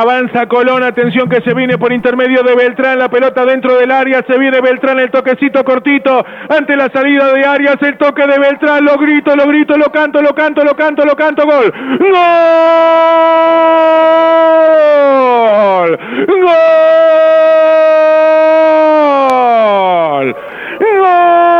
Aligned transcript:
Avanza 0.00 0.46
Colón, 0.46 0.82
atención 0.82 1.28
que 1.28 1.42
se 1.42 1.52
viene 1.52 1.76
por 1.76 1.92
intermedio 1.92 2.42
de 2.42 2.54
Beltrán, 2.54 2.98
la 2.98 3.10
pelota 3.10 3.44
dentro 3.44 3.76
del 3.76 3.90
área, 3.90 4.24
se 4.26 4.38
viene 4.38 4.62
Beltrán, 4.62 4.98
el 4.98 5.10
toquecito 5.10 5.62
cortito, 5.64 6.24
ante 6.48 6.76
la 6.76 6.88
salida 6.88 7.30
de 7.30 7.44
Arias, 7.44 7.76
el 7.82 7.98
toque 7.98 8.26
de 8.26 8.38
Beltrán, 8.38 8.86
lo 8.86 8.96
grito, 8.96 9.36
lo 9.36 9.46
grito, 9.46 9.76
lo 9.76 9.92
canto, 9.92 10.22
lo 10.22 10.34
canto, 10.34 10.64
lo 10.64 10.74
canto, 10.74 11.04
lo 11.04 11.14
canto, 11.14 11.44
gol. 11.44 11.70
¡Gol! 12.00 12.08
¡Gol! 16.40 16.76
¡Gol! 20.80 21.51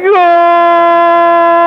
¡Gol! 0.00 1.58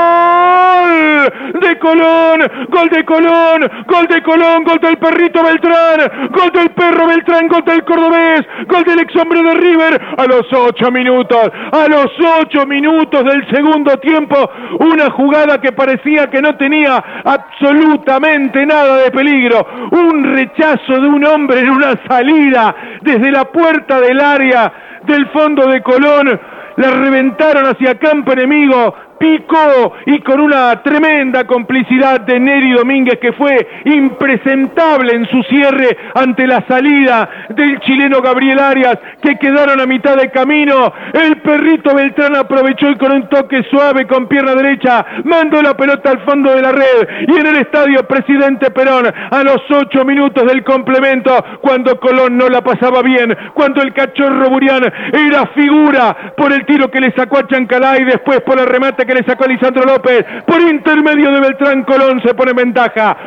De 1.61 1.77
Colón, 1.77 2.41
gol 2.69 2.89
de 2.89 3.05
Colón, 3.05 3.69
gol 3.87 4.07
de 4.07 4.21
Colón, 4.23 4.63
gol 4.63 4.79
del 4.79 4.97
perrito 4.97 5.43
Beltrán, 5.43 6.29
gol 6.31 6.51
del 6.51 6.71
perro 6.71 7.07
Beltrán, 7.07 7.47
gol 7.47 7.63
del 7.65 7.83
cordobés, 7.83 8.41
gol 8.67 8.83
del 8.83 8.99
ex 9.01 9.15
hombre 9.15 9.43
de 9.43 9.53
River 9.53 10.01
a 10.17 10.25
los 10.25 10.51
ocho 10.51 10.89
minutos, 10.91 11.51
a 11.71 11.87
los 11.87 12.07
ocho 12.39 12.65
minutos 12.65 13.23
del 13.25 13.47
segundo 13.51 13.97
tiempo, 13.97 14.49
una 14.79 15.11
jugada 15.11 15.61
que 15.61 15.71
parecía 15.71 16.29
que 16.29 16.41
no 16.41 16.55
tenía 16.57 17.03
absolutamente 17.23 18.65
nada 18.65 18.97
de 18.97 19.11
peligro, 19.11 19.67
un 19.91 20.23
rechazo 20.33 20.99
de 20.99 21.07
un 21.07 21.23
hombre 21.25 21.59
en 21.59 21.69
una 21.69 21.93
salida 22.07 22.75
desde 23.01 23.31
la 23.31 23.45
puerta 23.45 24.01
del 24.01 24.19
área 24.19 24.71
del 25.03 25.27
fondo 25.29 25.67
de 25.67 25.81
Colón, 25.81 26.39
la 26.81 26.91
reventaron 26.91 27.67
hacia 27.67 27.97
campo 27.99 28.33
enemigo, 28.33 28.93
picó 29.21 29.93
y 30.07 30.19
con 30.21 30.39
una 30.39 30.81
tremenda 30.81 31.45
complicidad 31.45 32.21
de 32.21 32.39
Neri 32.39 32.71
Domínguez 32.71 33.19
que 33.19 33.33
fue 33.33 33.67
impresentable 33.85 35.13
en 35.13 35.29
su 35.29 35.43
cierre 35.43 35.95
ante 36.15 36.47
la 36.47 36.65
salida 36.67 37.29
del 37.49 37.79
chileno 37.81 38.19
Gabriel 38.21 38.59
Arias 38.59 38.97
que 39.21 39.37
quedaron 39.37 39.79
a 39.79 39.85
mitad 39.85 40.17
de 40.17 40.31
camino. 40.31 40.91
El 41.13 41.37
perrito 41.37 41.93
Beltrán 41.93 42.35
aprovechó 42.35 42.89
y 42.89 42.97
con 42.97 43.11
un 43.11 43.29
toque 43.29 43.63
suave 43.69 44.07
con 44.07 44.27
pierna 44.27 44.55
derecha 44.55 45.05
mandó 45.23 45.61
la 45.61 45.77
pelota 45.77 46.09
al 46.09 46.21
fondo 46.21 46.55
de 46.55 46.61
la 46.63 46.71
red 46.71 47.07
y 47.27 47.39
en 47.39 47.45
el 47.45 47.57
estadio 47.57 48.07
Presidente 48.07 48.71
Perón 48.71 49.05
a 49.05 49.43
los 49.43 49.61
ocho 49.69 50.03
minutos 50.03 50.47
del 50.47 50.63
complemento 50.63 51.31
cuando 51.61 51.99
Colón 51.99 52.37
no 52.37 52.49
la 52.49 52.61
pasaba 52.61 53.03
bien, 53.03 53.37
cuando 53.53 53.83
el 53.83 53.93
cachorro 53.93 54.49
Burián 54.49 54.81
era 55.13 55.45
figura 55.53 56.33
por 56.35 56.51
el 56.51 56.65
tiro 56.65 56.89
que 56.89 57.01
le 57.01 57.11
sacó 57.11 57.37
a 57.37 57.47
Chancalá 57.47 57.99
y 57.99 58.05
después 58.05 58.41
por 58.41 58.59
el 58.59 58.65
remate 58.65 59.05
que 59.05 59.10
le 59.13 59.23
sacó 59.23 59.45
a 59.45 59.47
Lisandro 59.47 59.83
López. 59.83 60.25
Por 60.45 60.61
intermedio 60.61 61.31
de 61.31 61.39
Beltrán 61.39 61.83
Colón 61.83 62.21
se 62.23 62.33
pone 62.33 62.51
en 62.51 62.57
ventaja. 62.57 63.17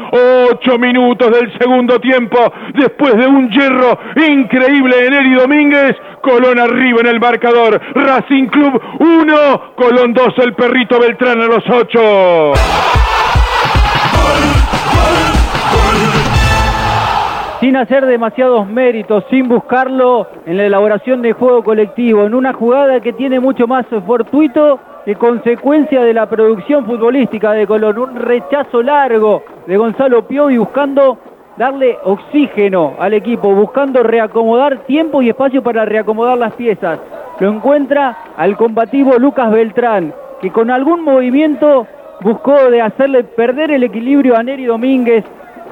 Ocho 0.51 0.79
minutos 0.79 1.31
del 1.31 1.57
segundo 1.59 1.99
tiempo. 2.01 2.39
Después 2.75 3.17
de 3.17 3.27
un 3.27 3.51
hierro 3.51 3.99
increíble 4.17 4.97
de 4.97 5.11
Neri 5.11 5.35
Domínguez. 5.35 5.97
Colón 6.21 6.59
arriba 6.59 7.01
en 7.01 7.07
el 7.07 7.21
marcador. 7.21 7.81
Racing 7.95 8.47
Club 8.47 8.81
1. 8.99 9.75
Colón 9.77 10.15
2. 10.15 10.39
El 10.39 10.55
perrito 10.55 10.99
Beltrán 10.99 11.41
a 11.41 11.47
los 11.47 11.65
8. 11.69 12.53
sin 17.65 17.79
hacer 17.79 18.05
demasiados 18.05 18.69
méritos, 18.69 19.25
sin 19.31 19.49
buscarlo 19.49 20.27
en 20.45 20.59
la 20.59 20.67
elaboración 20.67 21.23
de 21.23 21.33
juego 21.33 21.65
colectivo, 21.65 22.27
en 22.27 22.35
una 22.35 22.53
jugada 22.53 23.01
que 23.01 23.15
tiene 23.15 23.41
mucho 23.41 23.67
más 23.67 23.87
fortuito 24.07 24.79
que 25.05 25.17
consecuencia 25.17 26.03
de 26.03 26.15
la 26.15 26.27
producción 26.27 26.87
futbolística 26.87 27.53
de 27.53 27.67
Colón, 27.67 27.99
un 27.99 28.17
rechazo 28.17 28.83
largo 28.83 29.43
de 29.67 29.77
Gonzalo 29.77 30.27
Piovi 30.27 30.57
buscando 30.57 31.19
darle 31.59 31.99
oxígeno 32.05 32.95
al 32.99 33.13
equipo, 33.13 33.55
buscando 33.55 34.03
reacomodar 34.03 34.79
tiempo 34.87 35.21
y 35.21 35.29
espacio 35.29 35.63
para 35.63 35.85
reacomodar 35.85 36.39
las 36.39 36.55
piezas. 36.55 36.99
Lo 37.39 37.51
encuentra 37.51 38.17
al 38.37 38.57
combativo 38.57 39.19
Lucas 39.19 39.51
Beltrán, 39.51 40.15
que 40.41 40.51
con 40.51 40.71
algún 40.71 41.05
movimiento 41.05 41.87
buscó 42.23 42.71
de 42.71 42.81
hacerle 42.81 43.25
perder 43.25 43.73
el 43.73 43.83
equilibrio 43.83 44.37
a 44.37 44.43
Neri 44.43 44.65
Domínguez, 44.65 45.25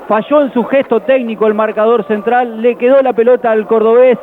falló 0.08 0.42
en 0.42 0.52
su 0.52 0.64
gesto 0.64 1.00
técnico 1.00 1.46
el 1.46 1.54
marcador 1.54 2.04
central, 2.06 2.60
le 2.60 2.74
quedó 2.74 3.00
la 3.00 3.14
pelota 3.14 3.50
al 3.50 3.66
cordobés 3.66 4.18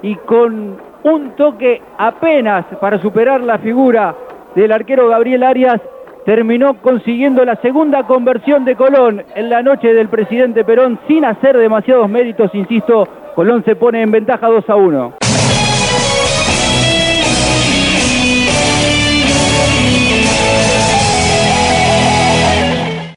y 0.00 0.14
con 0.14 0.78
un 1.02 1.30
toque 1.36 1.82
apenas 1.98 2.64
para 2.80 2.98
superar 2.98 3.40
la 3.42 3.58
figura 3.58 4.14
del 4.54 4.72
arquero 4.72 5.08
Gabriel 5.08 5.42
Arias 5.42 5.80
terminó 6.24 6.74
consiguiendo 6.82 7.44
la 7.44 7.56
segunda 7.56 8.06
conversión 8.06 8.64
de 8.64 8.76
Colón 8.76 9.22
en 9.34 9.48
la 9.48 9.62
noche 9.62 9.94
del 9.94 10.08
presidente 10.08 10.64
Perón 10.64 10.98
sin 11.08 11.24
hacer 11.24 11.56
demasiados 11.56 12.08
méritos, 12.08 12.54
insisto, 12.54 13.08
Colón 13.34 13.64
se 13.64 13.76
pone 13.76 14.02
en 14.02 14.10
ventaja 14.10 14.46
2 14.48 14.68
a 14.68 14.76
1. 14.76 15.27